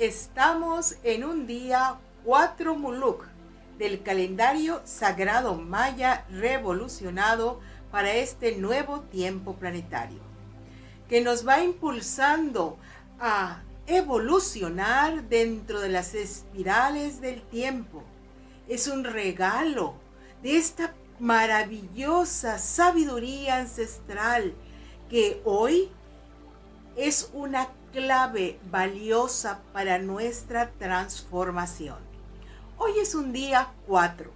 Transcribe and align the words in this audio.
Estamos 0.00 0.96
en 1.04 1.24
un 1.24 1.46
día 1.46 1.98
4 2.24 2.74
Muluk 2.74 3.26
del 3.76 4.02
calendario 4.02 4.80
sagrado 4.86 5.56
maya 5.56 6.24
revolucionado 6.30 7.60
para 7.90 8.14
este 8.14 8.56
nuevo 8.56 9.00
tiempo 9.00 9.56
planetario, 9.56 10.20
que 11.06 11.20
nos 11.20 11.46
va 11.46 11.62
impulsando 11.62 12.78
a 13.18 13.60
evolucionar 13.86 15.24
dentro 15.24 15.80
de 15.80 15.90
las 15.90 16.14
espirales 16.14 17.20
del 17.20 17.42
tiempo. 17.42 18.02
Es 18.68 18.88
un 18.88 19.04
regalo 19.04 19.96
de 20.42 20.56
esta 20.56 20.94
maravillosa 21.18 22.56
sabiduría 22.56 23.58
ancestral 23.58 24.54
que 25.10 25.42
hoy 25.44 25.90
es 26.96 27.28
una 27.34 27.68
clave 27.92 28.58
valiosa 28.70 29.62
para 29.72 29.98
nuestra 29.98 30.70
transformación. 30.78 31.98
Hoy 32.78 32.92
es 33.00 33.14
un 33.14 33.32
día 33.32 33.72
4. 33.86 34.30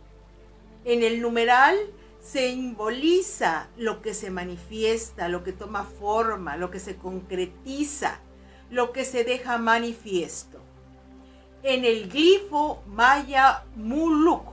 En 0.84 1.02
el 1.02 1.22
numeral 1.22 1.76
se 2.20 2.50
simboliza 2.50 3.68
lo 3.76 4.02
que 4.02 4.14
se 4.14 4.30
manifiesta, 4.30 5.28
lo 5.28 5.44
que 5.44 5.52
toma 5.52 5.84
forma, 5.84 6.56
lo 6.56 6.70
que 6.70 6.80
se 6.80 6.96
concretiza, 6.96 8.18
lo 8.70 8.92
que 8.92 9.04
se 9.04 9.24
deja 9.24 9.58
manifiesto. 9.58 10.60
En 11.62 11.84
el 11.84 12.08
glifo 12.10 12.82
maya 12.86 13.64
muluk, 13.76 14.44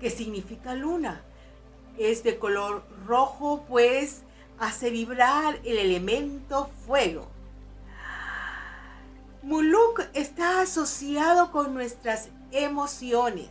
que 0.00 0.10
significa 0.10 0.74
luna, 0.74 1.22
es 1.98 2.22
de 2.22 2.38
color 2.38 2.84
rojo, 3.06 3.64
pues 3.68 4.22
hace 4.58 4.90
vibrar 4.90 5.60
el 5.64 5.78
elemento 5.78 6.70
fuego. 6.86 7.37
Muluk 9.48 10.02
está 10.12 10.60
asociado 10.60 11.52
con 11.52 11.72
nuestras 11.72 12.28
emociones. 12.50 13.48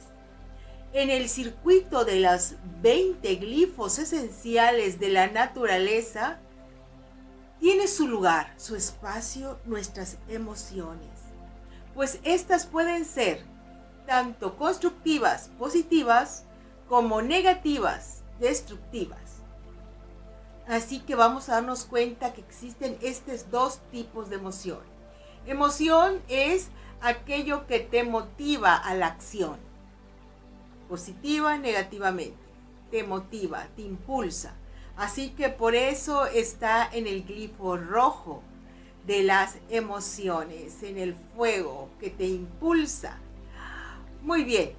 En 0.94 1.09
el 1.09 1.28
circuito 1.28 2.06
de 2.06 2.20
las 2.20 2.53
20 2.84 3.34
glifos 3.38 3.98
esenciales 3.98 5.00
de 5.00 5.09
la 5.09 5.25
naturaleza, 5.25 6.38
tiene 7.59 7.88
su 7.88 8.08
lugar, 8.08 8.53
su 8.58 8.75
espacio, 8.75 9.59
nuestras 9.66 10.18
emociones. 10.28 11.09
Pues 11.95 12.20
estas 12.23 12.68
pueden 12.68 13.03
ser 13.03 13.44
tanto 14.06 14.56
constructivas, 14.56 15.50
positivas, 15.58 16.44
como 16.88 17.23
negativas, 17.23 18.22
destructivas. 18.40 19.42
Así 20.68 21.00
que 21.00 21.16
vamos 21.16 21.50
a 21.50 21.53
darnos 21.53 21.86
cuenta 21.86 22.34
que 22.34 22.42
existen 22.42 23.00
estos 23.02 23.50
dos 23.50 23.80
tipos 23.90 24.30
de 24.30 24.36
emoción. 24.36 24.97
Emoción 25.48 26.22
es 26.28 26.67
aquello 27.00 27.67
que 27.67 27.80
te 27.80 28.03
motiva 28.03 28.76
a 28.76 28.94
la 28.95 29.08
acción. 29.08 29.56
Positiva, 30.90 31.58
negativamente. 31.58 32.35
Te 32.91 33.06
motiva, 33.06 33.66
te 33.78 33.84
impulsa. 33.84 34.56
Así 34.97 35.30
que 35.30 35.47
por 35.47 35.74
eso 35.74 36.25
está 36.25 36.85
en 36.91 37.08
el 37.08 37.24
glifo 37.24 37.78
rojo 37.78 38.44
de 39.06 39.24
las 39.24 39.58
emociones, 39.69 40.84
en 40.84 40.97
el 40.97 41.16
fuego 41.34 41.88
que 42.02 42.09
te 42.09 42.25
impulsa. 42.25 43.18
Muy 44.24 44.44
bien, 44.44 44.74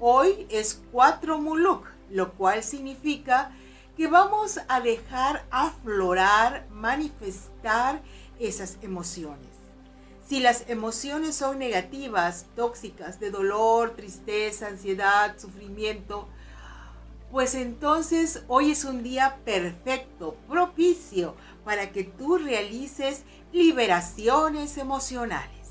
hoy 0.00 0.48
es 0.50 0.82
4 0.90 1.38
muluk, 1.38 1.86
lo 2.10 2.32
cual 2.32 2.64
significa 2.64 3.52
que 3.96 4.08
vamos 4.08 4.58
a 4.66 4.80
dejar 4.80 5.44
aflorar, 5.52 6.66
manifestar 6.70 8.02
esas 8.40 8.78
emociones. 8.82 9.61
Si 10.32 10.40
las 10.40 10.64
emociones 10.70 11.36
son 11.36 11.58
negativas, 11.58 12.46
tóxicas, 12.56 13.20
de 13.20 13.30
dolor, 13.30 13.94
tristeza, 13.94 14.68
ansiedad, 14.68 15.38
sufrimiento, 15.38 16.26
pues 17.30 17.54
entonces 17.54 18.42
hoy 18.48 18.70
es 18.70 18.86
un 18.86 19.02
día 19.02 19.40
perfecto, 19.44 20.38
propicio 20.48 21.36
para 21.66 21.92
que 21.92 22.04
tú 22.04 22.38
realices 22.38 23.24
liberaciones 23.52 24.78
emocionales. 24.78 25.68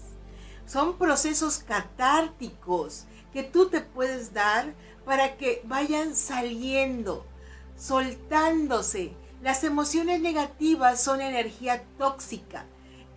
Son 0.68 0.96
procesos 0.96 1.58
catárticos 1.58 3.06
que 3.34 3.42
tú 3.42 3.68
te 3.68 3.82
puedes 3.82 4.32
dar 4.32 4.76
para 5.06 5.38
que 5.38 5.64
vayan 5.66 6.16
saliendo 6.16 7.26
soltándose. 7.76 9.16
Las 9.42 9.64
emociones 9.64 10.22
negativas 10.22 11.02
son 11.02 11.20
energía 11.20 11.84
tóxica 11.98 12.68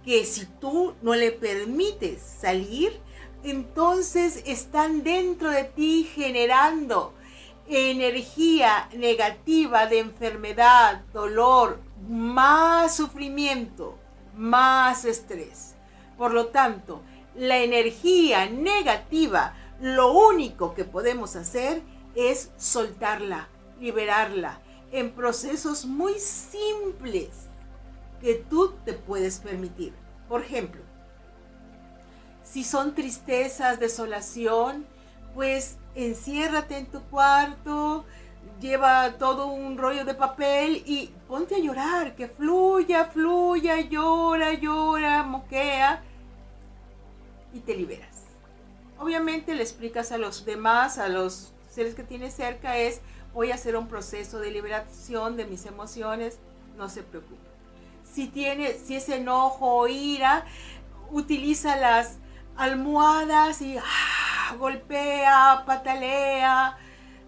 que 0.05 0.25
si 0.25 0.47
tú 0.47 0.95
no 1.03 1.15
le 1.15 1.33
permites 1.33 2.21
salir, 2.21 3.01
entonces 3.43 4.43
están 4.47 5.03
dentro 5.03 5.51
de 5.51 5.65
ti 5.65 6.11
generando 6.15 7.15
energía 7.67 8.89
negativa 8.95 9.87
de 9.87 10.01
enfermedad, 10.01 11.03
dolor, 11.13 11.81
más 12.09 12.97
sufrimiento, 12.97 13.99
más 14.37 15.05
estrés. 15.05 15.75
Por 16.19 16.33
lo 16.33 16.47
tanto, 16.49 17.03
la 17.35 17.59
energía 17.59 18.47
negativa, 18.47 19.55
lo 19.81 20.13
único 20.13 20.75
que 20.75 20.85
podemos 20.85 21.37
hacer 21.37 21.83
es 22.15 22.51
soltarla, 22.57 23.49
liberarla 23.81 24.61
en 24.93 25.11
procesos 25.11 25.87
muy 25.87 26.15
simples 26.21 27.49
que 28.25 28.37
tú 28.37 28.73
te 28.87 28.95
puedes 28.95 29.39
permitir. 29.39 29.93
Por 30.31 30.41
ejemplo, 30.41 30.81
si 32.43 32.65
son 32.65 32.95
tristezas, 32.95 33.79
desolación, 33.79 34.87
pues 35.35 35.77
enciérrate 35.95 36.79
en 36.79 36.87
tu 36.87 37.03
cuarto, 37.03 38.07
lleva 38.63 39.19
todo 39.19 39.49
un 39.49 39.77
rollo 39.77 40.07
de 40.07 40.15
papel 40.15 40.83
y 40.87 41.13
ponte 41.29 41.57
a 41.57 41.59
llorar, 41.59 42.17
que 42.17 42.29
fluya, 42.29 43.05
fluya, 43.05 43.83
llora, 43.83 44.55
llora, 44.55 45.23
moquea 45.25 46.03
y 47.53 47.61
te 47.61 47.77
liberas. 47.77 48.23
Obviamente 48.99 49.55
le 49.55 49.63
explicas 49.63 50.13
a 50.13 50.17
los 50.17 50.47
demás, 50.47 50.97
a 50.97 51.11
los 51.11 51.53
seres 51.69 51.95
que 51.95 52.05
tienes 52.05 52.33
cerca, 52.33 52.79
es 52.79 53.03
voy 53.35 53.51
a 53.51 53.57
hacer 53.57 53.77
un 53.77 53.87
proceso 53.87 54.39
de 54.39 54.51
liberación 54.51 55.37
de 55.37 55.45
mis 55.45 55.67
emociones, 55.67 56.39
no 56.79 56.89
se 56.89 57.03
preocupe. 57.03 57.54
Si 58.15 58.29
tiene, 58.29 58.75
si 58.75 58.95
es 58.95 59.09
enojo 59.09 59.75
o 59.75 59.89
ira, 59.89 60.45
utiliza 61.11 61.75
las 61.77 62.19
almohadas 62.57 63.61
y 63.61 63.77
ah, 63.77 64.55
golpea, 64.57 65.65
patalea. 65.67 66.79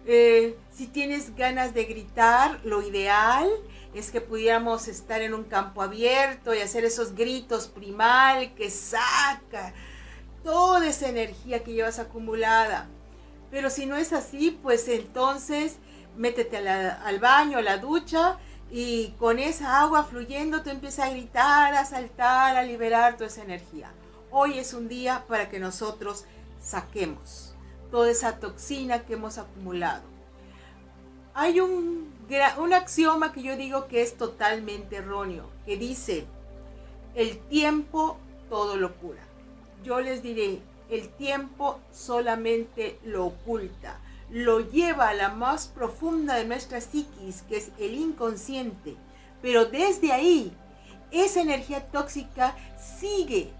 Eh, 0.05 0.57
si 0.71 0.87
tienes 0.87 1.35
ganas 1.35 1.73
de 1.73 1.83
gritar, 1.83 2.61
lo 2.63 2.81
ideal 2.81 3.49
es 3.93 4.11
que 4.11 4.21
pudiéramos 4.21 4.87
estar 4.87 5.21
en 5.21 5.33
un 5.33 5.43
campo 5.43 5.81
abierto 5.81 6.53
y 6.53 6.59
hacer 6.59 6.85
esos 6.85 7.15
gritos 7.15 7.67
primal 7.67 8.53
que 8.55 8.69
saca 8.69 9.73
toda 10.43 10.87
esa 10.87 11.09
energía 11.09 11.63
que 11.63 11.73
llevas 11.73 11.99
acumulada. 11.99 12.87
Pero 13.51 13.69
si 13.69 13.85
no 13.85 13.97
es 13.97 14.13
así, 14.13 14.57
pues 14.63 14.87
entonces 14.87 15.79
métete 16.15 16.57
al 16.57 17.19
baño, 17.19 17.57
a 17.57 17.61
la 17.61 17.77
ducha 17.77 18.37
y 18.69 19.13
con 19.19 19.39
esa 19.39 19.81
agua 19.81 20.03
fluyendo 20.03 20.61
tú 20.61 20.69
empiezas 20.69 21.07
a 21.07 21.11
gritar, 21.11 21.73
a 21.73 21.85
saltar, 21.85 22.57
a 22.57 22.63
liberar 22.63 23.15
toda 23.15 23.27
esa 23.27 23.43
energía. 23.43 23.91
Hoy 24.29 24.59
es 24.59 24.73
un 24.73 24.89
día 24.89 25.23
para 25.27 25.49
que 25.49 25.59
nosotros 25.59 26.25
saquemos 26.61 27.55
toda 27.91 28.11
esa 28.11 28.39
toxina 28.39 29.05
que 29.05 29.13
hemos 29.13 29.37
acumulado. 29.37 30.03
Hay 31.33 31.59
un, 31.59 32.13
un 32.57 32.73
axioma 32.73 33.31
que 33.31 33.43
yo 33.43 33.55
digo 33.55 33.87
que 33.87 34.01
es 34.01 34.17
totalmente 34.17 34.97
erróneo, 34.97 35.49
que 35.65 35.77
dice, 35.77 36.25
el 37.15 37.37
tiempo 37.37 38.17
todo 38.49 38.75
lo 38.75 38.95
cura. 38.95 39.21
Yo 39.83 40.01
les 40.01 40.23
diré, 40.23 40.59
el 40.89 41.09
tiempo 41.09 41.79
solamente 41.93 42.99
lo 43.03 43.27
oculta 43.27 43.99
lo 44.29 44.59
lleva 44.59 45.09
a 45.09 45.13
la 45.13 45.29
más 45.29 45.67
profunda 45.67 46.35
de 46.35 46.45
nuestra 46.45 46.81
psiquis, 46.81 47.43
que 47.43 47.57
es 47.57 47.71
el 47.79 47.95
inconsciente. 47.95 48.95
Pero 49.41 49.65
desde 49.65 50.11
ahí, 50.11 50.51
esa 51.11 51.41
energía 51.41 51.85
tóxica 51.87 52.55
sigue 52.77 53.51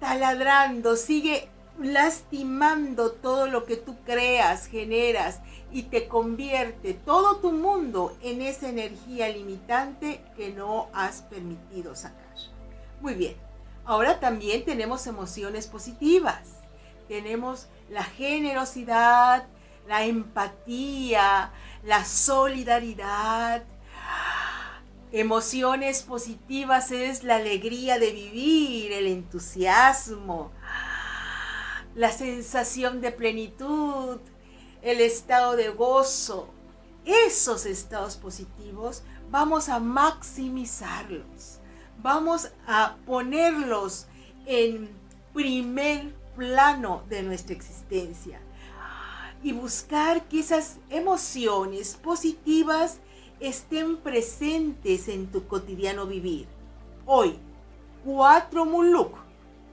taladrando, 0.00 0.96
sigue 0.96 1.48
lastimando 1.80 3.12
todo 3.12 3.46
lo 3.46 3.64
que 3.64 3.76
tú 3.76 3.96
creas, 4.04 4.66
generas 4.66 5.40
y 5.70 5.84
te 5.84 6.08
convierte 6.08 6.92
todo 6.92 7.36
tu 7.36 7.52
mundo 7.52 8.16
en 8.22 8.42
esa 8.42 8.68
energía 8.68 9.28
limitante 9.28 10.22
que 10.36 10.50
no 10.50 10.88
has 10.92 11.22
permitido 11.22 11.94
sacar. 11.94 12.18
Muy 13.00 13.14
bien, 13.14 13.36
ahora 13.84 14.18
también 14.18 14.64
tenemos 14.64 15.06
emociones 15.06 15.66
positivas. 15.66 16.57
Tenemos 17.08 17.68
la 17.88 18.04
generosidad, 18.04 19.46
la 19.88 20.04
empatía, 20.04 21.50
la 21.82 22.04
solidaridad. 22.04 23.64
Emociones 25.10 26.02
positivas 26.02 26.90
es 26.90 27.24
la 27.24 27.36
alegría 27.36 27.98
de 27.98 28.12
vivir, 28.12 28.92
el 28.92 29.06
entusiasmo, 29.06 30.52
la 31.94 32.12
sensación 32.12 33.00
de 33.00 33.10
plenitud, 33.10 34.18
el 34.82 35.00
estado 35.00 35.56
de 35.56 35.70
gozo. 35.70 36.50
Esos 37.06 37.64
estados 37.64 38.16
positivos 38.16 39.02
vamos 39.30 39.70
a 39.70 39.78
maximizarlos, 39.78 41.60
vamos 42.02 42.50
a 42.66 42.96
ponerlos 43.06 44.06
en 44.44 44.90
primer 45.32 46.14
plano 46.38 47.02
de 47.08 47.24
nuestra 47.24 47.52
existencia 47.52 48.38
y 49.42 49.52
buscar 49.52 50.28
que 50.28 50.38
esas 50.38 50.78
emociones 50.88 51.96
positivas 51.96 53.00
estén 53.40 53.96
presentes 53.96 55.08
en 55.08 55.26
tu 55.26 55.48
cotidiano 55.48 56.06
vivir. 56.06 56.46
Hoy, 57.06 57.36
4 58.04 58.64
Muluk, 58.64 59.16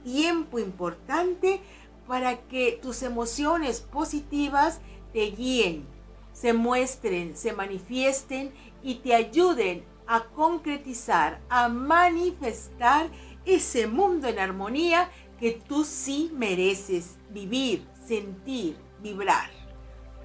tiempo 0.03 0.57
importante 0.57 1.61
para 2.07 2.41
que 2.47 2.79
tus 2.81 3.03
emociones 3.03 3.81
positivas 3.81 4.79
te 5.13 5.25
guíen, 5.25 5.85
se 6.33 6.53
muestren, 6.53 7.37
se 7.37 7.53
manifiesten 7.53 8.51
y 8.81 8.95
te 8.95 9.13
ayuden 9.13 9.83
a 10.07 10.23
concretizar, 10.23 11.41
a 11.47 11.69
manifestar 11.69 13.09
ese 13.45 13.85
mundo 13.85 14.27
en 14.27 14.39
armonía 14.39 15.11
que 15.39 15.51
tú 15.51 15.83
sí 15.83 16.31
mereces 16.33 17.17
vivir, 17.29 17.87
sentir, 18.05 18.77
vibrar. 18.99 19.49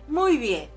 Muy 0.08 0.36
bien, 0.38 0.68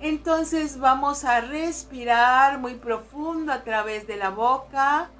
entonces 0.00 0.78
vamos 0.78 1.24
a 1.24 1.40
respirar 1.40 2.58
muy 2.58 2.74
profundo 2.74 3.52
a 3.52 3.62
través 3.62 4.06
de 4.06 4.16
la 4.16 4.30
boca. 4.30 5.10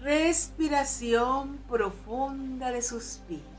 Respiración 0.00 1.58
profunda 1.68 2.70
de 2.70 2.80
suspiro. 2.80 3.56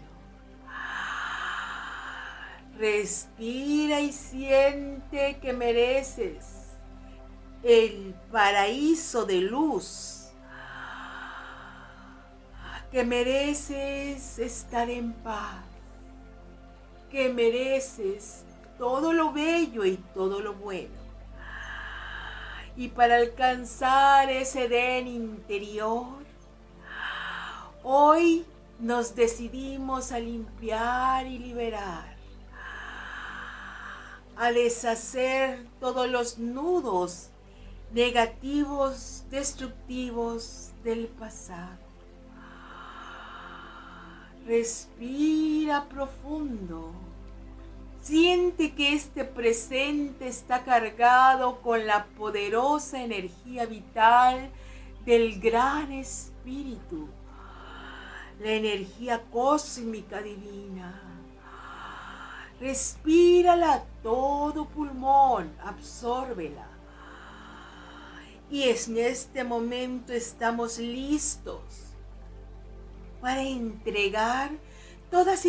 Respira 2.77 3.99
y 4.01 4.11
siente 4.11 5.39
que 5.41 5.51
mereces 5.51 6.67
el 7.63 8.15
paraíso 8.31 9.25
de 9.25 9.41
luz. 9.41 10.16
Que 12.91 13.03
mereces 13.03 14.39
estar 14.39 14.89
en 14.89 15.13
paz. 15.13 15.63
Que 17.11 17.29
mereces 17.29 18.43
todo 18.77 19.13
lo 19.13 19.31
bello 19.31 19.85
y 19.85 19.97
todo 20.13 20.39
lo 20.39 20.53
bueno. 20.53 20.95
Y 22.75 22.89
para 22.89 23.15
alcanzar 23.15 24.29
ese 24.29 24.65
Edén 24.65 25.07
interior, 25.07 26.23
hoy 27.83 28.45
nos 28.79 29.15
decidimos 29.15 30.11
a 30.11 30.19
limpiar 30.19 31.25
y 31.25 31.39
liberar, 31.39 32.15
a 34.35 34.51
deshacer 34.51 35.65
todos 35.79 36.07
los 36.07 36.37
nudos 36.37 37.29
negativos, 37.91 39.23
destructivos 39.31 40.69
del 40.83 41.07
pasado. 41.07 41.86
Respira 44.47 45.89
profundo. 45.89 46.93
Siente 48.01 48.73
que 48.73 48.93
este 48.93 49.25
presente 49.25 50.29
está 50.29 50.63
cargado 50.63 51.59
con 51.61 51.85
la 51.85 52.05
poderosa 52.17 53.03
energía 53.03 53.65
vital 53.65 54.49
del 55.05 55.41
gran 55.41 55.91
espíritu, 55.91 57.09
la 58.39 58.51
energía 58.51 59.21
cósmica 59.33 60.21
divina. 60.21 61.01
Respírala 62.61 63.83
todo 64.01 64.63
pulmón, 64.69 65.51
absórbela. 65.61 66.69
Y 68.49 68.63
en 68.63 68.97
este 68.97 69.43
momento 69.43 70.13
estamos 70.13 70.77
listos 70.77 71.86
para 73.21 73.41
entregar 73.41 74.51
todas 75.09 75.45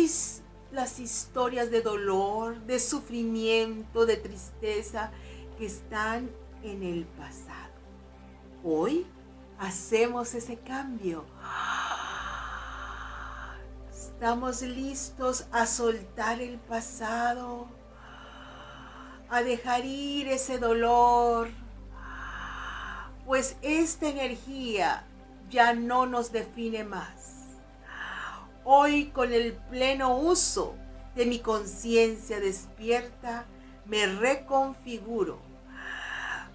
las 0.71 0.99
historias 0.99 1.71
de 1.71 1.81
dolor, 1.81 2.59
de 2.61 2.79
sufrimiento, 2.79 4.05
de 4.05 4.17
tristeza 4.17 5.11
que 5.57 5.65
están 5.65 6.29
en 6.63 6.83
el 6.83 7.05
pasado. 7.05 7.73
Hoy 8.63 9.05
hacemos 9.59 10.33
ese 10.33 10.57
cambio. 10.57 11.25
Estamos 13.91 14.61
listos 14.61 15.45
a 15.51 15.65
soltar 15.65 16.41
el 16.41 16.59
pasado, 16.59 17.67
a 19.29 19.41
dejar 19.41 19.85
ir 19.85 20.27
ese 20.27 20.57
dolor, 20.57 21.49
pues 23.25 23.55
esta 23.61 24.09
energía 24.09 25.05
ya 25.49 25.73
no 25.73 26.05
nos 26.05 26.31
define 26.31 26.83
más. 26.83 27.38
Hoy 28.71 29.05
con 29.07 29.33
el 29.33 29.53
pleno 29.53 30.15
uso 30.15 30.75
de 31.15 31.25
mi 31.25 31.39
conciencia 31.39 32.39
despierta, 32.39 33.47
me 33.85 34.05
reconfiguro 34.05 35.39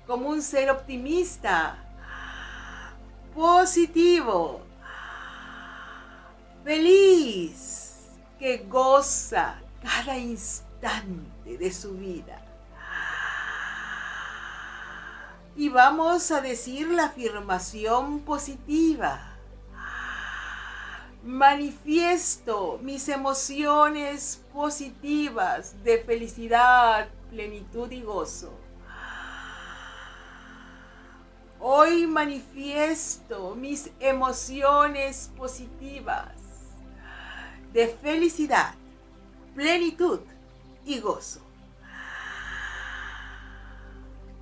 como 0.06 0.28
un 0.28 0.40
ser 0.40 0.70
optimista, 0.70 1.76
positivo, 3.34 4.60
feliz, 6.62 7.96
que 8.38 8.58
goza 8.58 9.56
cada 9.82 10.16
instante 10.16 11.58
de 11.58 11.72
su 11.72 11.94
vida. 11.94 12.40
Y 15.56 15.68
vamos 15.68 16.30
a 16.30 16.40
decir 16.40 16.86
la 16.90 17.06
afirmación 17.06 18.20
positiva 18.20 19.33
manifiesto 21.24 22.78
mis 22.82 23.08
emociones 23.08 24.44
positivas 24.52 25.82
de 25.82 25.98
felicidad, 25.98 27.08
plenitud 27.30 27.90
y 27.90 28.02
gozo. 28.02 28.52
Hoy 31.60 32.06
manifiesto 32.06 33.54
mis 33.54 33.90
emociones 34.00 35.30
positivas 35.34 36.32
de 37.72 37.88
felicidad, 37.88 38.74
plenitud 39.54 40.20
y 40.84 41.00
gozo. 41.00 41.40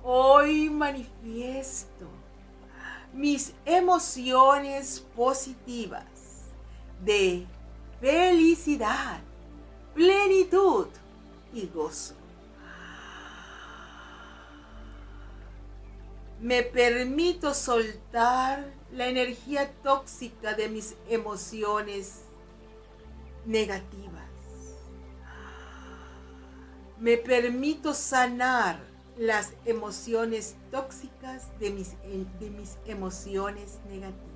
Hoy 0.03 0.69
manifiesto 0.69 2.09
mis 3.13 3.53
emociones 3.63 4.99
positivas 5.15 6.12
de 7.03 7.45
felicidad, 7.99 9.19
plenitud 9.93 10.87
y 11.53 11.67
gozo. 11.67 12.15
Me 16.39 16.63
permito 16.63 17.53
soltar 17.53 18.73
la 18.91 19.07
energía 19.07 19.71
tóxica 19.81 20.53
de 20.53 20.67
mis 20.67 20.95
emociones 21.07 22.23
negativas. 23.45 24.23
Me 26.99 27.17
permito 27.17 27.93
sanar 27.93 28.79
las 29.17 29.53
emociones 29.65 30.55
tóxicas 30.71 31.47
de 31.59 31.69
mis, 31.69 31.91
de 32.39 32.49
mis 32.49 32.77
emociones 32.85 33.79
negativas. 33.89 34.32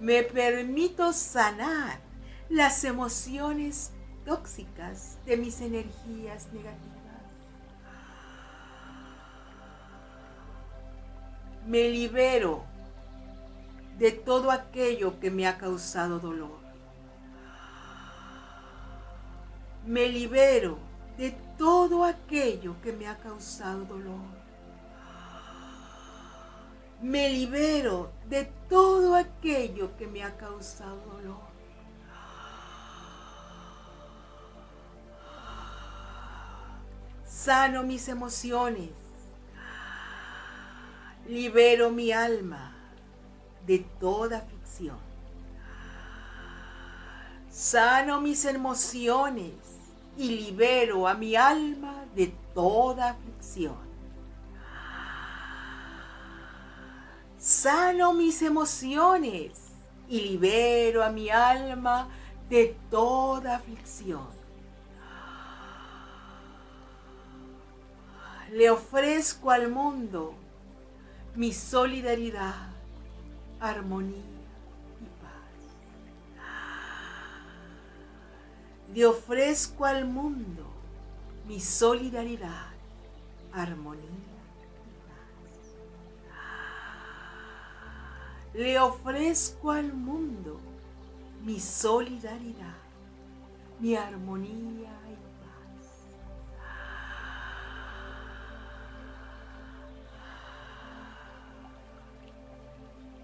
Me 0.00 0.22
permito 0.22 1.12
sanar 1.12 2.00
las 2.48 2.84
emociones 2.84 3.92
tóxicas 4.24 5.18
de 5.24 5.36
mis 5.36 5.60
energías 5.60 6.52
negativas. 6.52 6.96
Me 11.66 11.88
libero 11.88 12.62
de 13.98 14.12
todo 14.12 14.50
aquello 14.50 15.18
que 15.18 15.30
me 15.30 15.46
ha 15.46 15.58
causado 15.58 16.20
dolor. 16.20 16.60
Me 19.84 20.08
libero 20.08 20.78
de 21.16 21.32
todo 21.56 22.04
aquello 22.04 22.76
que 22.82 22.92
me 22.92 23.08
ha 23.08 23.16
causado 23.18 23.84
dolor 23.84 24.35
me 27.00 27.28
libero 27.28 28.10
de 28.28 28.44
todo 28.68 29.14
aquello 29.14 29.96
que 29.96 30.06
me 30.06 30.22
ha 30.22 30.36
causado 30.36 30.96
dolor. 31.12 31.46
Sano 37.24 37.82
mis 37.82 38.08
emociones 38.08 38.90
Libero 41.28 41.90
mi 41.90 42.12
alma 42.12 42.72
de 43.66 43.80
toda 43.98 44.42
ficción. 44.42 44.96
Sano 47.50 48.20
mis 48.20 48.44
emociones 48.44 49.54
y 50.16 50.28
libero 50.28 51.08
a 51.08 51.14
mi 51.14 51.34
alma 51.34 52.04
de 52.14 52.32
toda 52.54 53.10
aflicción. 53.10 53.85
Sano 57.46 58.12
mis 58.12 58.42
emociones 58.42 59.52
y 60.08 60.20
libero 60.20 61.04
a 61.04 61.10
mi 61.10 61.30
alma 61.30 62.08
de 62.50 62.76
toda 62.90 63.54
aflicción. 63.54 64.26
Le 68.50 68.68
ofrezco 68.68 69.52
al 69.52 69.70
mundo 69.70 70.34
mi 71.36 71.52
solidaridad, 71.52 72.68
armonía 73.60 74.16
y 75.00 75.22
paz. 75.22 76.42
Le 78.92 79.06
ofrezco 79.06 79.84
al 79.84 80.04
mundo 80.04 80.64
mi 81.46 81.60
solidaridad, 81.60 82.72
armonía 83.52 84.35
Le 88.56 88.78
ofrezco 88.78 89.70
al 89.70 89.92
mundo 89.92 90.58
mi 91.44 91.60
solidaridad, 91.60 92.78
mi 93.80 93.94
armonía 93.94 94.98
y 95.10 95.16
paz. 95.42 96.06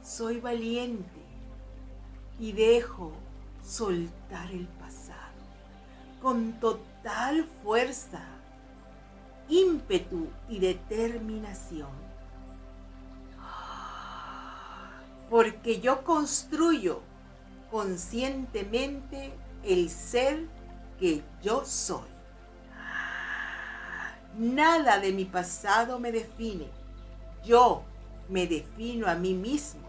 Soy 0.03 0.39
valiente 0.39 1.23
y 2.39 2.53
dejo 2.53 3.13
soltar 3.65 4.51
el 4.51 4.69
pasado 4.69 5.33
con 6.21 6.61
total 6.61 7.47
fuerza, 7.63 8.23
ímpetu 9.49 10.29
y 10.51 10.59
determinación. 10.59 12.12
Porque 15.33 15.81
yo 15.81 16.05
construyo 16.05 17.01
conscientemente 17.71 19.33
el 19.65 19.89
ser 19.89 20.41
que 21.01 21.23
yo 21.43 21.65
soy. 21.65 22.07
Nada 24.37 24.99
de 24.99 25.11
mi 25.13 25.25
pasado 25.25 25.99
me 25.99 26.13
define. 26.13 26.69
Yo 27.43 27.83
me 28.29 28.47
defino 28.47 29.09
a 29.09 29.15
mí 29.15 29.33
mismo. 29.33 29.81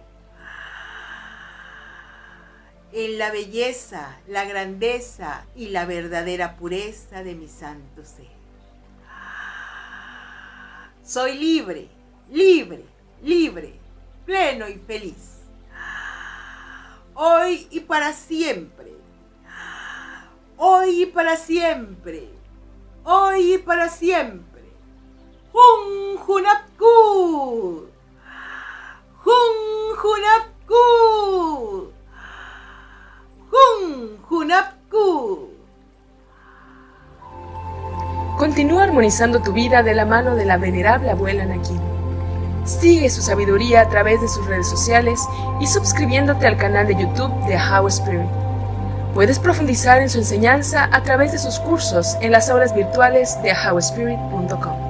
En 2.93 3.17
la 3.17 3.29
belleza, 3.29 4.17
la 4.29 4.45
grandeza 4.45 5.45
y 5.57 5.71
la 5.71 5.83
verdadera 5.85 6.55
pureza 6.55 7.21
de 7.21 7.35
mi 7.35 7.49
santo 7.49 8.05
ser. 8.05 8.31
Soy 11.03 11.37
libre, 11.37 11.89
libre, 12.29 12.85
libre, 13.21 13.82
pleno 14.25 14.67
y 14.67 14.75
feliz 14.75 15.33
hoy 17.15 17.67
y 17.71 17.79
para 17.81 18.13
siempre. 18.13 18.93
Hoy 20.57 21.03
y 21.03 21.05
para 21.07 21.35
siempre. 21.35 22.29
Hoy 23.03 23.55
y 23.55 23.57
para 23.57 23.89
siempre. 23.89 24.63
Jun 25.51 26.17
Junapku. 26.17 27.87
Jun 29.23 29.95
Junapku. 29.95 30.75
Jun 33.51 34.17
Junapku. 34.21 35.49
Continúa 38.37 38.83
armonizando 38.83 39.41
tu 39.41 39.53
vida 39.53 39.83
de 39.83 39.93
la 39.93 40.05
mano 40.05 40.35
de 40.35 40.45
la 40.45 40.57
venerable 40.57 41.11
abuela 41.11 41.45
Nakin. 41.45 41.92
Sigue 42.65 43.09
su 43.09 43.21
sabiduría 43.21 43.81
a 43.81 43.89
través 43.89 44.21
de 44.21 44.27
sus 44.27 44.45
redes 44.45 44.69
sociales 44.69 45.19
y 45.59 45.67
suscribiéndote 45.67 46.47
al 46.47 46.57
canal 46.57 46.87
de 46.87 46.95
YouTube 46.95 47.33
de 47.45 47.57
How 47.57 47.87
Spirit. 47.87 48.29
Puedes 49.13 49.37
profundizar 49.37 50.01
en 50.01 50.09
su 50.09 50.17
enseñanza 50.17 50.89
a 50.91 51.03
través 51.03 51.31
de 51.31 51.39
sus 51.39 51.59
cursos 51.59 52.17
en 52.21 52.31
las 52.31 52.49
aulas 52.49 52.73
virtuales 52.73 53.37
de 53.43 53.51
howspirit.com. 53.53 54.82